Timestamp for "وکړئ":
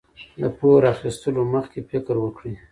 2.19-2.53